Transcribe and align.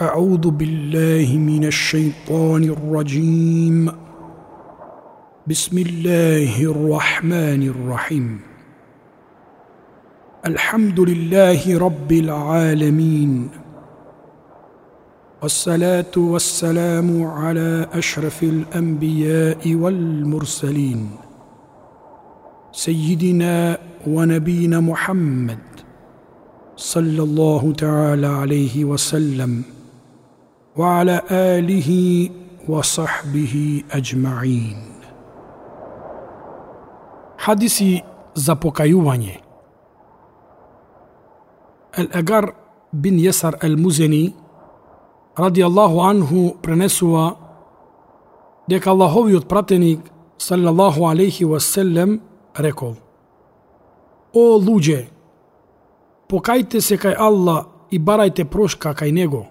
أعوذ 0.00 0.50
بالله 0.50 1.36
من 1.36 1.64
الشيطان 1.64 2.64
الرجيم. 2.64 3.92
بسم 5.46 5.78
الله 5.78 6.62
الرحمن 6.62 7.62
الرحيم. 7.68 8.40
الحمد 10.46 11.00
لله 11.00 11.78
رب 11.78 12.12
العالمين. 12.12 13.48
والصلاة 15.42 16.16
والسلام 16.16 17.22
على 17.22 17.86
أشرف 17.92 18.42
الأنبياء 18.42 19.74
والمرسلين. 19.74 21.10
سيدنا 22.72 23.78
ونبينا 24.06 24.80
محمد 24.80 25.58
صلى 26.76 27.22
الله 27.22 27.72
تعالى 27.72 28.26
عليه 28.26 28.84
وسلم. 28.84 29.79
وعلى 30.75 31.21
آله 31.31 31.89
وصحبه 32.67 33.83
أجمعين 33.91 34.77
حديثي 37.37 38.03
за 38.35 38.55
покајување 38.59 39.37
Ал-Агар 41.95 42.49
бин 42.91 43.15
Јесар 43.15 43.55
Ал-Музени 43.63 44.35
ради 45.39 45.63
Аллаху 45.63 46.01
анху 46.03 46.43
пренесува 46.61 47.37
дека 48.67 48.91
Аллаховиот 48.91 49.47
пратеник 49.47 50.11
саллаллаху 50.37 51.07
алейхи 51.07 51.45
васелем 51.45 52.19
рекол 52.57 52.97
О 54.35 54.59
луѓе, 54.59 55.05
покајте 56.27 56.81
се 56.83 56.97
кај 56.99 57.15
Аллах 57.15 57.69
и 57.91 57.99
барајте 57.99 58.43
прошка 58.43 58.91
кај 58.91 59.13
Него. 59.15 59.45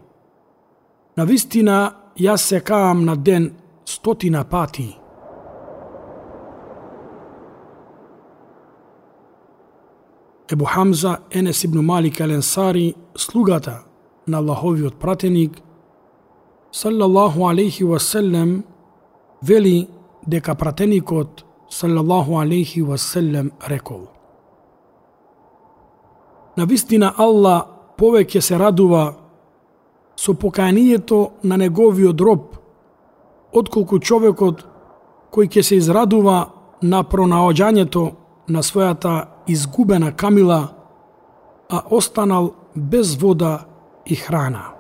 На 1.17 1.25
вистина, 1.25 1.95
јас 2.17 2.37
се 2.37 2.59
каам 2.59 3.05
на 3.05 3.15
ден 3.15 3.53
стотина 3.85 4.43
пати. 4.43 4.95
Ебу 10.51 10.65
Хамза 10.65 11.17
Енес 11.31 11.63
ибн 11.63 11.79
Малик 11.85 12.21
Аленсари, 12.21 12.95
слугата 13.17 13.83
на 14.27 14.37
Аллаховиот 14.37 14.95
пратеник, 14.95 15.61
саллаллаху 16.71 17.47
алейхи 17.47 17.83
васелем, 17.83 18.63
вели 19.41 19.87
дека 20.27 20.55
пратеникот 20.55 21.45
саллаллаху 21.69 22.39
алейхи 22.39 22.81
васелем 22.81 23.51
рекол. 23.67 24.07
На 26.57 26.65
вистина 26.65 27.13
Аллах 27.17 27.65
повеќе 27.97 28.39
се 28.39 28.57
радува 28.57 29.18
со 30.19 30.33
покајанието 30.35 31.31
на 31.43 31.57
неговиот 31.57 32.21
роб, 32.21 32.55
отколку 33.55 33.99
човекот 33.99 34.65
кој 35.31 35.47
ќе 35.47 35.61
се 35.63 35.77
израдува 35.79 36.39
на 36.81 37.03
пронаоѓањето 37.07 38.03
на 38.51 38.63
својата 38.63 39.13
изгубена 39.47 40.11
камила, 40.11 40.59
а 41.69 41.83
останал 41.89 42.51
без 42.75 43.15
вода 43.15 43.65
и 44.05 44.15
храна. 44.15 44.73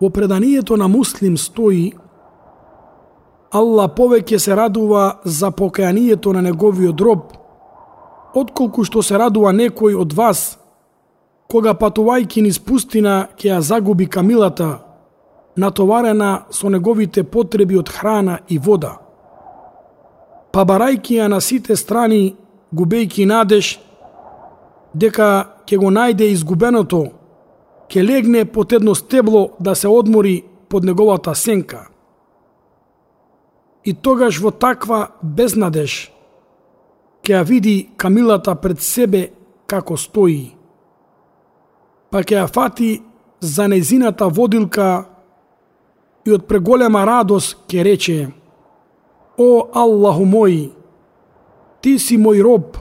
Во 0.00 0.10
преданието 0.10 0.76
на 0.76 0.88
муслим 0.88 1.36
стои 1.38 1.92
Алла 3.52 3.86
повеќе 3.86 4.38
се 4.38 4.56
радува 4.56 5.20
за 5.24 5.50
поканието 5.50 6.32
на 6.32 6.42
неговиот 6.42 7.00
роб, 7.00 7.41
отколку 8.34 8.84
што 8.84 9.02
се 9.02 9.18
радува 9.18 9.52
некој 9.52 9.96
од 9.98 10.14
вас, 10.16 10.58
кога 11.50 11.74
патувајќи 11.76 12.42
низ 12.42 12.58
пустина 12.58 13.28
ќе 13.36 13.48
ја 13.52 13.60
загуби 13.60 14.06
камилата, 14.06 14.80
натоварена 15.56 16.46
со 16.50 16.68
неговите 16.68 17.24
потреби 17.24 17.76
од 17.76 17.88
храна 17.88 18.38
и 18.48 18.58
вода. 18.58 18.96
Па 20.52 20.64
барајќи 20.64 21.18
ја 21.20 21.28
на 21.28 21.40
сите 21.40 21.76
страни, 21.76 22.36
губејќи 22.72 23.26
надеж, 23.26 23.78
дека 24.94 25.28
ќе 25.66 25.78
го 25.80 25.90
најде 25.90 26.30
изгубеното, 26.32 27.02
ќе 27.88 28.04
легне 28.04 28.44
под 28.44 28.72
едно 28.72 28.94
стебло 28.94 29.50
да 29.60 29.74
се 29.74 29.88
одмори 29.88 30.44
под 30.68 30.84
неговата 30.84 31.34
сенка. 31.34 31.88
И 33.84 33.92
тогаш 33.94 34.40
во 34.40 34.50
таква 34.50 35.08
безнадеж 35.22 36.11
ќе 37.22 37.32
ја 37.36 37.42
види 37.46 37.76
камилата 37.96 38.54
пред 38.54 38.80
себе 38.80 39.28
како 39.66 39.96
стои. 39.96 40.52
Па 42.10 42.22
ќе 42.22 42.42
ја 42.42 42.46
фати 42.50 43.02
за 43.40 43.68
незината 43.68 44.28
водилка 44.28 45.04
и 46.26 46.32
од 46.32 46.46
преголема 46.46 47.04
радост 47.06 47.56
ќе 47.68 47.84
рече 47.84 48.18
О 49.38 49.68
Аллаху 49.72 50.26
мој, 50.28 50.70
ти 51.80 51.98
си 51.98 52.18
мој 52.20 52.42
роб, 52.44 52.76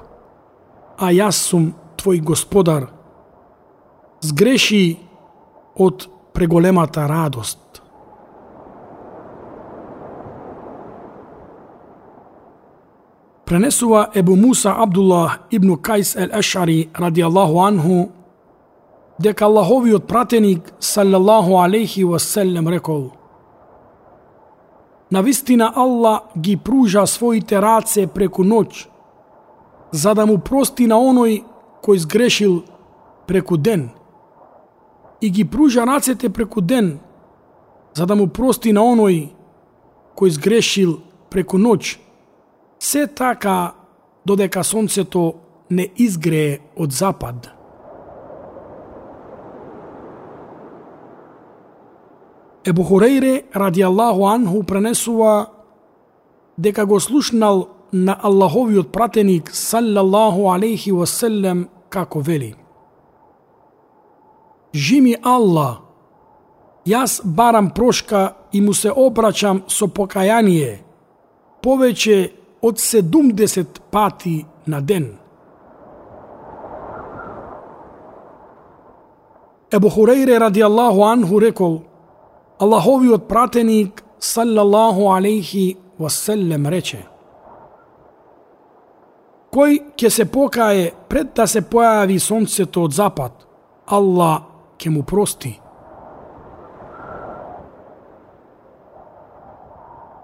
а 1.00 1.09
јас 1.16 1.40
сум 1.47 1.72
твој 1.97 2.19
господар. 2.22 2.90
Сгреши 4.22 4.97
од 5.80 6.06
преголемата 6.35 7.07
радост. 7.07 7.70
Пренесува 13.51 14.09
Ебу 14.16 14.35
Муса 14.35 14.72
Абдуллах 14.72 15.39
ибн 15.51 15.75
Кајс 15.75 16.16
ел 16.16 16.29
Ашари 16.39 16.89
ради 16.95 17.22
Аллаху 17.22 17.59
анху 17.59 18.12
дека 19.19 19.45
Аллаховиот 19.45 20.07
пратеник 20.07 20.73
салаллаху 20.79 21.59
алейхи 21.59 22.03
васелем 22.03 22.69
рекол– 22.69 23.12
На 25.12 25.22
вистина 25.22 25.73
Аллах 25.75 26.22
ги 26.38 26.56
пружа 26.56 27.06
своите 27.07 27.59
раце 27.59 28.07
преку 28.07 28.44
ноќ, 28.44 28.88
за 29.91 30.13
да 30.16 30.25
му 30.25 30.38
прости 30.39 30.88
на 30.88 30.95
оној 30.95 31.44
кој 31.83 31.97
сгрешил 31.97 32.63
преку 33.28 33.57
ден. 33.57 33.89
И 35.19 35.29
ги 35.29 35.44
пружа 35.44 35.83
рацете 35.85 36.29
преку 36.29 36.62
ден, 36.62 37.00
за 37.94 38.06
да 38.06 38.16
му 38.16 38.28
прости 38.28 38.72
на 38.72 38.79
оној 38.79 39.29
кој 40.16 40.29
сгрешил 40.29 41.01
преку 41.29 41.57
ноќ. 41.59 41.97
Се 42.81 43.08
така 43.08 43.74
додека 44.25 44.64
сонцето 44.64 45.34
не 45.69 45.86
изгрее 45.96 46.59
од 46.75 46.92
запад. 46.92 47.52
Ебу 52.66 52.84
Хурейре, 52.84 53.44
ради 53.56 53.81
Аллаху 53.81 54.25
анху, 54.25 54.64
пренесува 54.64 55.46
дека 56.58 56.86
го 56.86 57.00
слушнал 57.00 57.68
на 57.94 58.18
Аллаховиот 58.24 58.92
пратеник, 58.92 59.53
саллаллаху 59.53 60.50
алейхи 60.50 60.92
васелем, 60.92 61.69
како 61.90 62.19
вели. 62.19 62.56
Жими 64.74 65.16
Аллах, 65.22 65.86
јас 66.86 67.22
барам 67.24 67.69
прошка 67.69 68.34
и 68.52 68.62
му 68.62 68.74
се 68.74 68.90
обрачам 68.90 69.63
со 69.68 69.88
покаяние, 69.88 70.81
повеќе 71.62 72.41
од 72.61 72.75
70 72.75 73.66
пати 73.91 74.45
на 74.66 74.81
ден. 74.81 75.17
Ебу 79.72 79.89
Хурейре 79.89 80.39
ради 80.39 80.61
Аллаху 80.61 81.03
анху 81.03 81.39
рекол, 81.39 81.81
Аллаховиот 82.59 83.27
пратеник 83.27 84.03
саллаллаху 84.19 85.11
алейхи 85.11 85.77
васелем 85.97 86.67
рече 86.67 87.07
Кој 89.51 89.95
ќе 90.00 90.09
се 90.09 90.25
покае 90.31 90.91
пред 91.12 91.33
да 91.36 91.47
се 91.47 91.59
појави 91.62 92.19
сонцето 92.19 92.86
од 92.88 92.94
запад, 92.95 93.33
Аллах 93.88 94.47
ќе 94.80 94.89
му 94.89 95.03
прости. 95.03 95.51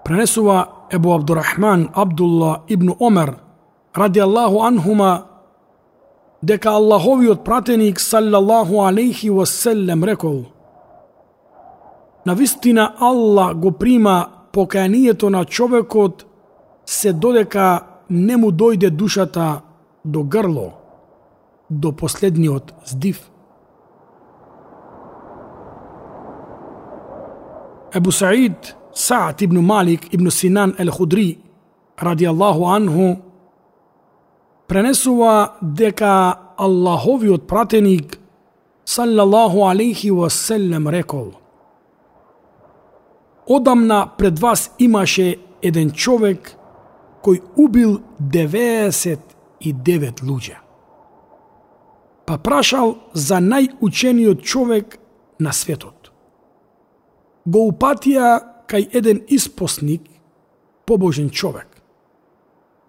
Пренесува 0.05 0.76
Ебу 0.91 1.13
Абдурахман 1.13 1.89
Абдулла 1.93 2.63
ибн 2.67 2.89
Омер 2.99 3.37
ради 3.93 4.19
Аллаху 4.19 4.61
анхума 4.61 5.25
дека 6.41 6.71
Аллаховиот 6.71 7.43
пратеник 7.43 7.99
саллаллаху 7.99 8.85
алейхи 8.85 9.29
васелем 9.29 10.03
рекол– 10.03 10.45
На 12.27 12.33
вистина 12.33 12.93
Аллах 12.99 13.55
го 13.55 13.71
прима 13.71 14.27
поканието 14.51 15.29
на 15.29 15.45
човекот 15.45 16.25
се 16.85 17.13
додека 17.13 17.81
не 18.09 18.37
му 18.37 18.51
дојде 18.51 18.89
душата 18.89 19.61
до 20.05 20.23
грло, 20.23 20.71
до 21.69 21.91
последниот 21.91 22.73
здив. 22.85 23.31
Ебу 27.93 28.11
Саид 28.11 28.76
Саат 28.97 29.41
ибн 29.41 29.61
Малик 29.61 30.13
ибн 30.13 30.31
Синан 30.31 30.75
ел 30.79 30.91
Худри 30.91 31.39
ради 31.97 32.25
Аллаху 32.25 32.65
анху 32.65 33.19
пренесува 34.67 35.53
дека 35.61 36.39
Аллаховиот 36.57 37.47
пратеник 37.47 38.19
саллалаху 38.85 39.67
алейхи 39.67 40.09
васелем 40.09 40.89
рекол 40.89 41.33
Одамна 43.45 44.11
пред 44.17 44.39
вас 44.39 44.71
имаше 44.79 45.37
еден 45.61 45.91
човек 45.91 46.57
кој 47.23 47.41
убил 47.55 48.01
99 48.19 50.23
луѓе. 50.23 50.57
Па 52.25 52.37
прашал 52.37 52.97
за 53.13 53.35
најучениот 53.35 54.41
човек 54.41 54.99
на 55.39 55.53
светот. 55.53 56.11
Го 57.45 57.71
упатија 57.71 58.56
кај 58.67 58.89
еден 58.93 59.21
испосник, 59.27 60.01
побожен 60.85 61.29
човек. 61.29 61.67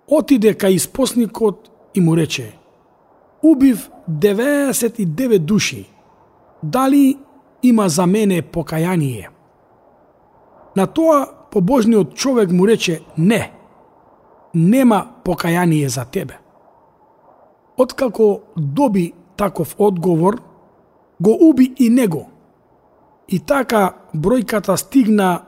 Отиде 0.06 0.54
кај 0.54 0.74
испосникот 0.74 1.70
и 1.94 2.00
му 2.00 2.16
рече 2.16 2.58
Убив 3.42 3.90
99 4.10 5.38
души. 5.38 5.90
Дали 6.62 7.18
има 7.62 7.88
за 7.88 8.06
мене 8.06 8.42
покаяние? 8.42 9.30
На 10.76 10.86
тоа 10.86 11.26
побожниот 11.50 12.14
човек 12.14 12.50
му 12.50 12.66
рече 12.66 13.00
не, 13.18 13.52
нема 14.54 15.08
покаяние 15.24 15.88
за 15.88 16.04
тебе. 16.04 16.38
Откако 17.76 18.40
доби 18.56 19.12
таков 19.36 19.74
одговор, 19.78 20.42
го 21.20 21.38
уби 21.40 21.74
и 21.78 21.90
него. 21.90 22.30
И 23.28 23.40
така 23.40 23.94
бројката 24.16 24.76
стигна 24.76 25.40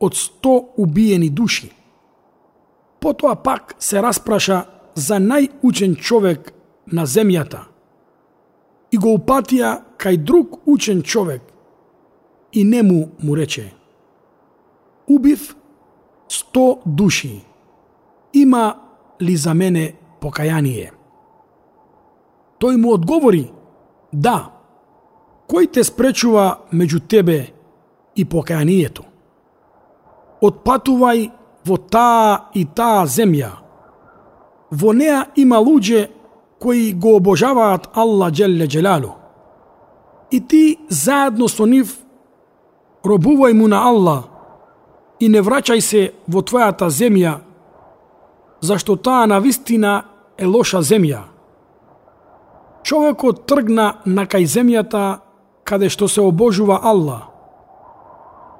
од 0.00 0.12
100 0.12 0.64
убиени 0.76 1.30
души. 1.30 1.72
Потоа 3.00 3.34
пак 3.36 3.74
се 3.78 4.02
распраша 4.02 4.64
за 4.94 5.20
најучен 5.20 5.96
човек 5.96 6.52
на 6.92 7.06
земјата 7.06 7.64
и 8.90 8.98
го 8.98 9.14
упатија 9.16 9.80
кај 9.98 10.16
друг 10.16 10.60
учен 10.66 11.02
човек 11.02 11.42
и 12.52 12.64
нему 12.64 13.08
му 13.22 13.36
рече 13.36 13.72
Убив 15.06 15.56
100 16.28 16.78
души. 16.86 17.44
Има 18.32 18.76
ли 19.22 19.36
за 19.36 19.54
мене 19.54 19.94
покаяние? 20.20 20.92
Тој 22.60 22.76
му 22.76 22.92
одговори 22.94 23.50
Да. 24.12 24.52
Кој 25.50 25.70
те 25.70 25.82
спречува 25.84 26.66
меѓу 26.72 27.00
тебе 27.06 27.50
и 28.16 28.24
покаянието? 28.24 29.02
Отпатувај 30.40 31.30
во 31.66 31.76
таа 31.76 32.50
и 32.54 32.64
таа 32.64 33.04
земја. 33.06 33.50
Во 34.70 34.92
неа 34.92 35.26
има 35.36 35.58
луѓе 35.60 36.08
кои 36.60 36.92
го 36.92 37.16
обожаваат 37.16 37.90
Алла 37.94 38.30
Джелле 38.30 38.66
Джелалу. 38.66 39.14
И 40.30 40.40
ти 40.40 40.78
заедно 40.88 41.48
со 41.48 41.66
нив 41.66 41.96
робувај 43.04 43.52
му 43.52 43.68
на 43.68 43.82
Алла 43.84 44.18
и 45.20 45.28
не 45.28 45.40
враќај 45.42 45.80
се 45.80 46.02
во 46.28 46.40
твојата 46.40 46.88
земја, 46.88 47.40
зашто 48.60 48.96
таа 48.96 49.26
на 49.26 49.40
вистина 49.40 50.04
е 50.38 50.46
лоша 50.46 50.80
земја. 50.82 51.24
Човекот 52.82 53.46
тргна 53.46 54.00
на 54.06 54.24
кај 54.26 54.46
земјата 54.46 55.20
каде 55.64 55.88
што 55.88 56.08
се 56.08 56.20
обожува 56.20 56.80
Алла 56.82 57.26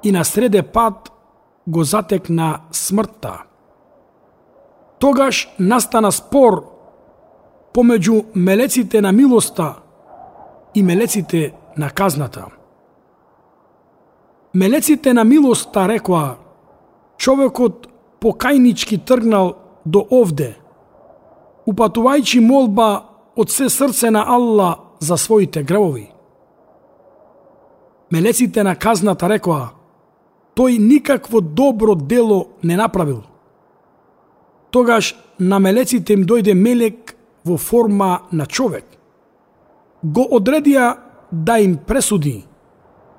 и 0.03 0.11
на 0.11 0.23
среде 0.25 0.61
пат 0.61 1.11
го 1.67 1.83
затекна 1.83 2.59
смртта. 2.71 3.43
Тогаш 4.99 5.49
настана 5.59 6.11
спор 6.11 6.65
помеѓу 7.73 8.25
мелеците 8.35 9.01
на 9.01 9.11
милоста 9.11 9.75
и 10.75 10.83
мелеците 10.83 11.53
на 11.77 11.89
казната. 11.89 12.45
Мелеците 14.53 15.13
на 15.13 15.23
милоста 15.23 15.87
рекоа, 15.87 16.35
човекот 17.17 17.87
покајнички 18.21 18.99
тргнал 19.05 19.55
до 19.85 20.03
овде, 20.11 20.57
упатувајќи 21.65 22.41
молба 22.43 22.89
од 23.35 23.49
се 23.49 23.69
срце 23.69 24.11
на 24.11 24.25
Алла 24.27 24.75
за 24.99 25.17
своите 25.17 25.63
гревови. 25.63 26.11
Мелеците 28.11 28.63
на 28.63 28.75
казната 28.75 29.29
рекоа, 29.29 29.69
тој 30.55 30.77
никакво 30.79 31.41
добро 31.41 31.95
дело 31.95 32.47
не 32.63 32.75
направил. 32.75 33.23
Тогаш 34.71 35.15
на 35.39 35.59
мелеците 35.59 36.13
им 36.13 36.23
дојде 36.23 36.53
мелек 36.53 37.15
во 37.45 37.57
форма 37.57 38.21
на 38.31 38.45
човек. 38.45 38.85
Го 40.03 40.27
одредија 40.31 40.95
да 41.31 41.59
им 41.59 41.77
пресуди 41.77 42.45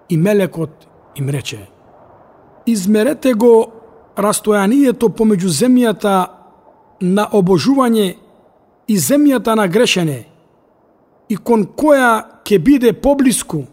и 0.08 0.16
мелекот 0.16 0.88
им 1.16 1.28
рече 1.28 1.68
Измерете 2.66 3.34
го 3.34 3.72
растојанието 4.16 5.08
помеѓу 5.10 5.50
земјата 5.50 6.14
на 7.00 7.26
обожување 7.32 8.14
и 8.86 8.96
земјата 8.98 9.56
на 9.58 9.66
грешене 9.66 10.26
и 11.28 11.36
кон 11.36 11.64
која 11.66 12.42
ќе 12.44 12.58
биде 12.58 12.92
поблиску, 12.92 13.64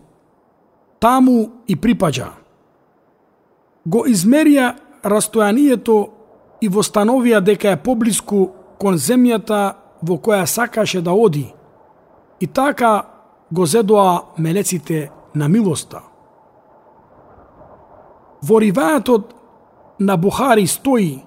таму 1.00 1.62
и 1.68 1.76
припаѓа. 1.76 2.39
Го 3.86 4.04
измерија 4.08 4.74
растојанието 5.04 5.98
и 6.62 6.70
востановија 6.70 7.40
дека 7.40 7.72
е 7.72 7.84
поблиску 7.84 8.50
кон 8.80 8.98
земјата 9.00 9.76
во 10.02 10.18
која 10.18 10.46
сакаше 10.46 11.02
да 11.02 11.12
оди, 11.12 11.54
и 12.40 12.48
така 12.48 13.04
го 13.52 13.66
зедоа 13.66 14.22
мелеците 14.38 15.10
на 15.36 15.48
милоста. 15.48 16.02
Во 18.44 18.60
ривајатот 18.60 19.24
на 20.00 20.18
Бухари 20.18 20.68
стои 20.68 21.24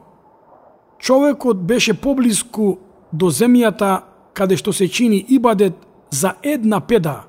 човекот 0.98 1.56
беше 1.66 1.94
поблиску 1.94 2.76
до 3.12 3.30
земјата 3.30 4.02
каде 4.32 4.56
што 4.56 4.72
се 4.72 4.88
чини 4.88 5.24
ибадет 5.28 5.74
за 6.10 6.34
една 6.42 6.80
педа, 6.80 7.24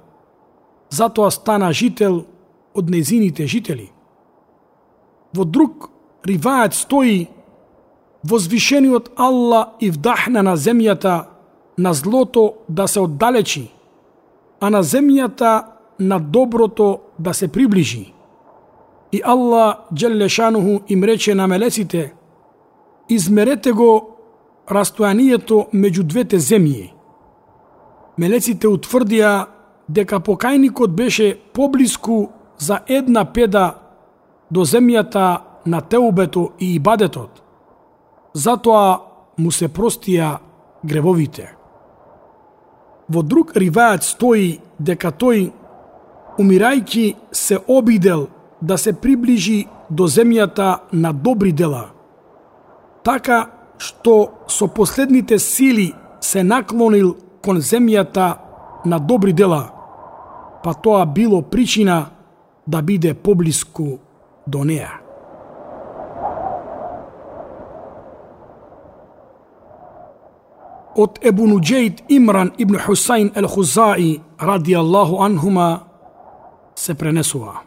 затоа 0.90 1.32
стана 1.32 1.72
жител 1.74 2.24
од 2.76 2.90
незините 2.90 3.48
жители. 3.48 3.93
Во 5.34 5.46
друг 5.46 5.90
ривајат 6.28 6.74
стои 6.74 7.28
возвишениот 8.24 9.12
Алла 9.18 9.74
и 9.80 9.90
вдахна 9.92 10.44
на 10.44 10.56
земјата 10.58 11.26
на 11.78 11.94
злото 11.94 12.54
да 12.70 12.88
се 12.88 13.00
оддалечи, 13.00 13.72
а 14.60 14.70
на 14.70 14.84
земјата 14.84 15.64
на 16.00 16.20
доброто 16.20 17.00
да 17.20 17.34
се 17.34 17.48
приближи. 17.48 18.14
И 19.12 19.22
Алла 19.26 19.80
Джеллешануху 19.94 20.80
им 20.88 21.04
рече 21.04 21.36
на 21.36 21.48
мелеците, 21.48 22.14
измерете 23.10 23.72
го 23.72 24.18
растојанието 24.70 25.68
меѓу 25.74 26.04
двете 26.04 26.40
земји. 26.40 26.94
Мелеците 28.18 28.68
утврдија 28.68 29.46
дека 29.90 30.20
покајникот 30.20 30.94
беше 30.96 31.36
поблиску 31.54 32.30
за 32.58 32.80
една 32.88 33.26
педа 33.26 33.83
до 34.54 34.66
земјата 34.66 35.42
на 35.66 35.82
теубето 35.82 36.52
и 36.60 36.76
ибадетот. 36.76 37.42
Затоа 38.34 39.00
му 39.38 39.52
се 39.52 39.70
простија 39.70 40.38
гревовите. 40.86 41.48
Во 43.10 43.24
друг 43.24 43.56
ривајат 43.58 44.06
стои 44.06 44.60
дека 44.80 45.12
тој, 45.12 45.50
умирајќи, 46.38 47.16
се 47.32 47.58
обидел 47.68 48.28
да 48.62 48.78
се 48.78 48.94
приближи 48.94 49.66
до 49.90 50.08
земјата 50.08 50.78
на 50.92 51.14
добри 51.14 51.52
дела, 51.52 51.90
така 53.04 53.50
што 53.78 54.46
со 54.48 54.68
последните 54.68 55.40
сили 55.40 55.94
се 56.22 56.44
наклонил 56.44 57.16
кон 57.42 57.58
земјата 57.58 58.38
на 58.86 59.00
добри 59.00 59.34
дела, 59.34 59.66
па 60.64 60.74
тоа 60.74 61.06
било 61.06 61.42
причина 61.42 62.06
да 62.68 62.82
биде 62.82 63.14
поблиску 63.14 64.00
до 64.46 64.64
неа. 64.64 65.04
од 70.96 71.20
Ебу 71.22 71.48
Нуджейд 71.48 72.04
Имран 72.10 72.52
ибн 72.58 72.78
Хусайн 72.78 73.32
ел 73.36 73.48
Хузаи 73.48 74.22
ради 74.40 74.74
Аллаху 74.74 75.22
анхума 75.22 75.80
се 76.76 76.94
пренесува. 76.94 77.62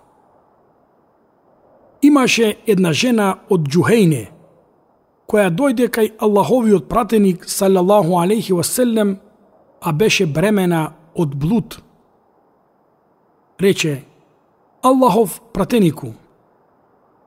Имаше 2.03 2.57
една 2.67 2.93
жена 2.93 3.39
од 3.51 3.67
Джухейне, 3.69 4.31
која 5.27 5.51
дојде 5.51 5.89
кај 5.91 6.13
Аллаховиот 6.23 6.89
пратеник 6.89 7.49
салаллаху 7.51 8.19
алейхи 8.21 8.53
васелем, 8.53 9.19
а 9.81 9.93
беше 9.93 10.27
бремена 10.27 10.93
од 11.15 11.35
блуд. 11.35 11.83
Рече, 13.61 14.05
Аллахов 14.83 15.41
пратенику, 15.53 16.15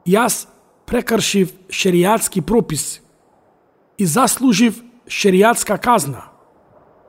јас 0.05 0.47
прекршив 0.85 1.53
шеријатски 1.69 2.41
пропис 2.41 3.01
и 3.97 4.05
заслужив 4.05 4.81
шеријатска 5.07 5.77
казна, 5.77 6.23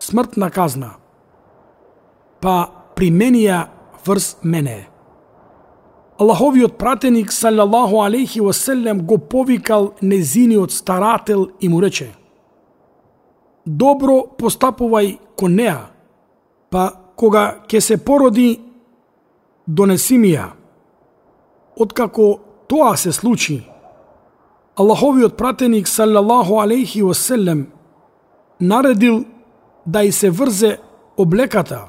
смртна 0.01 0.51
казна, 0.51 0.95
па 2.41 2.71
применија 2.97 3.67
врз 4.07 4.37
мене. 4.43 4.87
Аллаховиот 6.21 6.77
пратеник 6.77 7.33
салјаллаху 7.33 8.03
алейхи 8.05 8.41
васелем 8.45 9.07
го 9.07 9.19
повикал 9.19 9.95
незиниот 10.03 10.73
старател 10.73 11.49
и 11.61 11.69
му 11.69 11.81
рече 11.81 12.11
Добро 13.65 14.25
постапувај 14.37 15.19
кон 15.37 15.55
неа, 15.57 15.91
па 16.71 16.91
кога 17.17 17.61
ќе 17.69 17.81
се 17.81 17.97
породи, 17.97 18.61
донеси 19.67 20.17
ми 20.19 20.33
ја. 20.33 20.51
Откако 21.77 22.41
тоа 22.71 22.97
се 22.97 23.13
случи, 23.13 23.67
Аллаховиот 24.77 25.37
пратеник 25.37 25.89
салаллаху 25.89 26.61
алейхи 26.61 27.03
васелем 27.03 27.67
наредил 28.61 29.25
да 29.87 30.03
и 30.03 30.13
се 30.13 30.31
врзе 30.31 30.79
облеката, 31.17 31.85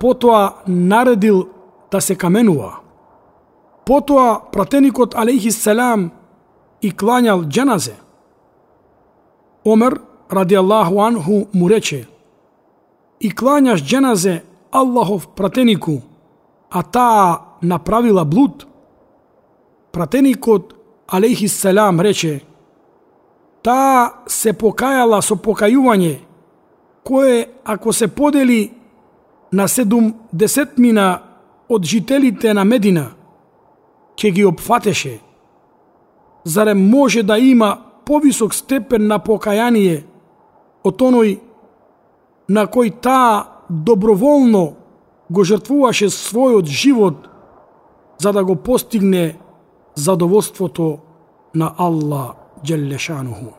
потоа 0.00 0.52
наредил 0.68 1.48
да 1.90 2.00
се 2.00 2.14
каменува. 2.14 2.78
Потоа 3.86 4.40
пратеникот 4.52 5.14
алейхи 5.14 5.50
селам 5.50 6.10
и 6.82 6.90
кланял 6.90 7.44
джаназе. 7.44 7.96
Омер, 9.64 10.00
ради 10.32 10.54
Аллаху 10.54 11.00
анху, 11.00 11.46
му 11.54 11.70
рече, 11.70 12.08
и 13.20 13.30
кланяш 13.30 13.82
джаназе 13.82 14.44
Аллахов 14.72 15.28
пратенику, 15.28 16.02
а 16.70 16.82
таа 16.82 17.38
направила 17.62 18.24
блуд. 18.24 18.66
Пратеникот 19.96 20.74
алейхи 21.08 21.48
селам 21.48 22.00
рече, 22.04 22.42
таа 23.64 24.26
се 24.28 24.52
покајала 24.52 25.22
со 25.24 25.38
покајување, 25.40 26.18
кое 27.00 27.46
ако 27.64 27.94
се 27.96 28.08
подели 28.12 28.58
на 29.56 29.64
седум 29.72 30.10
десетмина 30.32 31.06
од 31.72 31.88
жителите 31.88 32.52
на 32.52 32.64
Медина, 32.68 33.06
ќе 34.20 34.32
ги 34.36 34.44
опфатеше. 34.44 35.14
Зарем 36.44 36.84
може 36.90 37.22
да 37.22 37.38
има 37.38 37.70
повисок 38.04 38.54
степен 38.54 39.08
на 39.08 39.18
покаяние 39.18 40.04
од 40.84 41.00
оној 41.00 41.38
на 42.52 42.66
кој 42.68 42.92
таа 43.00 43.64
доброволно 43.70 44.76
го 45.32 45.40
жртвуваше 45.40 46.12
својот 46.12 46.68
живот 46.68 47.28
за 48.20 48.36
да 48.36 48.44
го 48.44 48.60
постигне 48.60 49.38
задоволството 49.96 50.98
на 51.54 51.74
Аллах 51.78 52.34
Джеллешануху. 52.64 53.52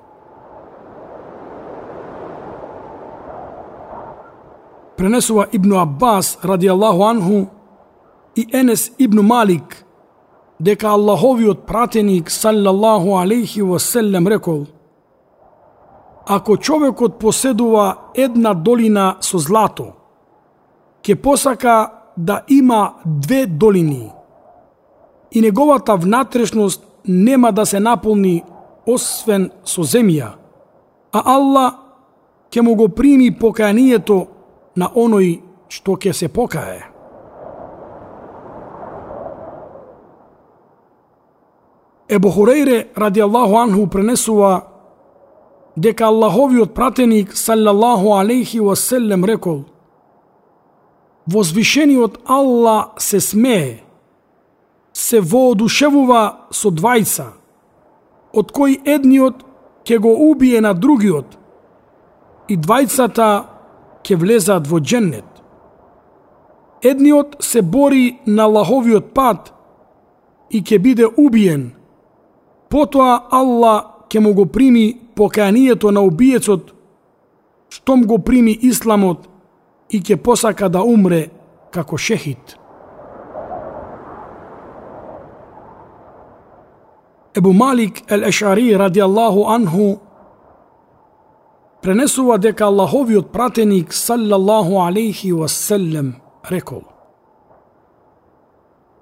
Пренесува 4.97 5.47
Ибну 5.51 5.79
Аббас 5.79 6.39
ради 6.43 6.67
Аллаху 6.67 7.03
анху 7.03 7.45
и 8.35 8.47
Енес 8.53 8.91
Ибну 8.97 9.23
Малик 9.23 9.85
дека 10.59 10.87
Аллаховиот 10.87 11.65
пратеник 11.65 12.31
саллаллаху 12.31 13.17
алейхи 13.17 13.61
васелем 13.61 14.27
рекол 14.27 14.65
Ако 16.25 16.57
човекот 16.57 17.19
поседува 17.19 17.95
една 18.15 18.53
долина 18.53 19.15
со 19.21 19.37
злато, 19.37 19.93
ќе 21.03 21.15
посака 21.15 21.91
да 22.17 22.41
има 22.47 22.93
две 23.05 23.45
долини 23.45 24.11
и 25.31 25.41
неговата 25.41 25.95
внатрешност 25.95 26.87
нема 27.07 27.51
да 27.51 27.65
се 27.65 27.79
наполни 27.79 28.43
освен 28.87 29.51
со 29.63 29.83
земја, 29.83 30.35
а 31.11 31.21
Аллах 31.35 31.73
ќе 32.51 32.61
му 32.61 32.75
го 32.75 32.89
прими 32.89 33.31
поканието 33.31 34.27
на 34.75 34.87
оној 34.95 35.41
што 35.69 35.97
ќе 35.99 36.11
се 36.11 36.27
покае. 36.27 36.83
Ебо 42.09 42.29
Хурейре 42.31 42.87
ради 42.97 43.19
Аллаху 43.19 43.57
анху 43.57 43.87
пренесува 43.87 44.61
дека 45.75 46.05
Аллаховиот 46.07 46.73
пратеник 46.73 47.35
саллаллаху 47.37 48.15
алейхи 48.15 48.59
васелем 48.59 49.25
рекол 49.25 49.65
Возвишениот 51.27 52.19
Аллах 52.25 52.85
се 52.97 53.19
смее, 53.19 53.83
се 54.97 55.19
воодушевува 55.21 56.49
со 56.49 56.71
двајца, 56.73 57.27
од 58.33 58.49
кој 58.49 58.79
едниот 58.95 59.43
ќе 59.85 59.99
го 60.01 60.13
убие 60.29 60.61
на 60.65 60.73
другиот 60.73 61.37
и 62.49 62.57
двајцата 62.57 63.29
ќе 64.01 64.17
влезат 64.17 64.65
во 64.67 64.81
дженнет. 64.81 65.27
Едниот 66.81 67.37
се 67.45 67.61
бори 67.61 68.17
на 68.25 68.47
лаховиот 68.49 69.13
пат 69.13 69.53
и 70.49 70.63
ќе 70.65 70.81
биде 70.81 71.05
убиен, 71.05 71.71
Потоа 72.69 73.27
Аллах 73.31 74.09
ќе 74.09 74.19
му 74.19 74.33
го 74.33 74.45
прими 74.45 74.97
поканието 75.15 75.91
на 75.91 76.01
убиецот, 76.01 76.73
штом 77.69 78.03
го 78.03 78.17
прими 78.19 78.57
исламот 78.61 79.29
и 79.89 80.01
ќе 80.01 80.17
посака 80.17 80.69
да 80.69 80.81
умре 80.81 81.27
како 81.71 81.97
шехид. 81.97 82.57
Ебу 87.37 87.53
Малик 87.53 88.01
ел 88.09 88.23
Ешари 88.23 88.73
ради 88.73 88.99
Аллаху 88.99 89.45
анху 89.47 89.99
пренесува 91.81 92.37
дека 92.37 92.65
Аллаховиот 92.65 93.31
пратеник 93.31 93.93
саллаллаху 93.93 94.81
алейхи 94.81 95.31
васелем 95.31 96.15
рекол 96.49 96.83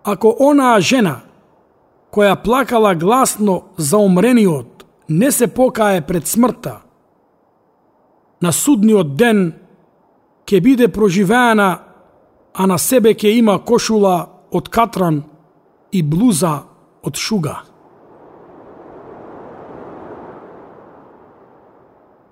Ако 0.04 0.36
онаа 0.40 0.82
жена 0.82 1.22
која 2.12 2.36
плакала 2.44 2.94
гласно 2.96 3.64
за 3.78 3.98
умрениот, 3.98 4.86
не 5.10 5.32
се 5.32 5.48
покае 5.48 6.02
пред 6.02 6.28
смртта. 6.28 6.82
На 8.42 8.52
судниот 8.52 9.16
ден 9.16 9.54
ќе 10.46 10.62
биде 10.62 10.88
проживеана, 10.88 11.80
а 12.54 12.68
на 12.68 12.78
себе 12.78 13.14
ќе 13.14 13.38
има 13.40 13.60
кошула 13.60 14.28
од 14.52 14.70
катран 14.70 15.24
и 15.92 16.04
блуза 16.04 16.64
од 17.04 17.16
шуга. 17.16 17.75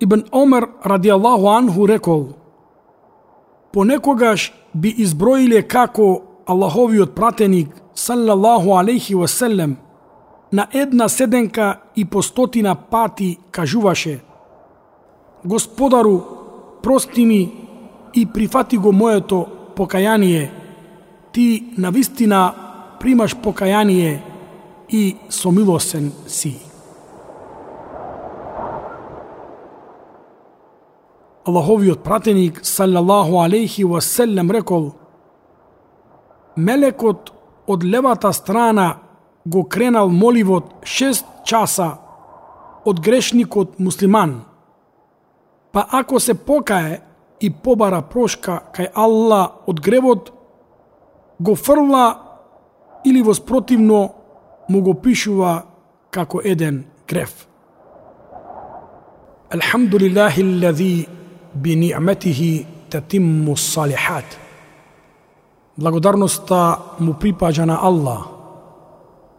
Ибн 0.03 0.22
Омер 0.31 0.69
ради 0.83 1.10
Аллаху 1.10 1.48
анху 1.48 1.88
рекол, 1.88 2.27
понекогаш 3.72 4.53
би 4.75 4.89
изброиле 4.98 5.62
како 5.62 6.22
Аллаховиот 6.45 7.15
пратеник 7.15 7.69
саллаллаху 7.95 8.75
алейхи 8.75 9.15
васелем 9.15 9.77
на 10.51 10.67
една 10.74 11.10
седенка 11.10 11.79
и 11.95 12.05
по 12.05 12.22
стотина 12.22 12.75
пати 12.75 13.38
кажуваше 13.51 14.19
Господару, 15.45 16.22
прости 16.81 17.25
ми 17.25 17.67
и 18.13 18.25
прифати 18.25 18.77
го 18.77 18.91
моето 18.91 19.45
покаяние. 19.75 20.51
Ти 21.31 21.74
навистина 21.77 22.53
примаш 23.00 23.36
покаяние 23.36 24.24
и 24.89 25.17
сомилосен 25.29 26.12
си. 26.27 26.73
Аллаховиот 31.45 32.03
пратеник 32.03 32.65
саллаллаху 32.65 33.41
алейхи 33.41 33.83
васелем 33.83 34.51
рекол 34.51 34.93
Мелекот 36.55 37.33
од 37.67 37.83
левата 37.83 38.33
страна 38.33 38.97
го 39.45 39.63
кренал 39.63 40.09
моливот 40.09 40.63
6 40.83 41.25
часа 41.45 41.97
од 42.85 43.00
грешникот 43.00 43.79
муслиман. 43.79 44.43
Па 45.71 45.85
ако 45.91 46.19
се 46.19 46.33
покае 46.33 47.01
и 47.41 47.50
побара 47.50 48.01
прошка 48.01 48.62
кај 48.75 48.91
Алла 48.95 49.63
од 49.67 49.81
гревот, 49.81 50.31
го 51.39 51.55
фрла 51.55 52.19
или 53.05 53.21
воспротивно 53.21 54.13
му 54.69 54.81
го 54.81 54.93
пишува 54.93 55.63
како 56.12 56.41
еден 56.43 56.85
грев. 57.07 57.47
Алхамдулиллахи 59.51 60.43
алладhi 61.53 61.62
би 61.62 61.75
ни'матихи 61.75 62.65
салихат. 63.55 64.25
Благодарноста 65.77 66.77
му 67.00 67.13
припаѓа 67.13 67.65
на 67.65 67.79
Аллах, 67.81 68.27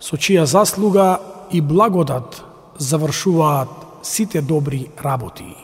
со 0.01 0.17
чија 0.17 0.45
заслуга 0.45 1.21
и 1.53 1.61
благодат 1.61 2.43
завршуваат 2.79 3.69
сите 4.03 4.43
добри 4.43 4.91
работи. 5.05 5.55